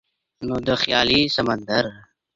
نو 0.47 0.55
د 0.67 0.69
خیالي 0.81 1.21
سمندر 1.35 1.85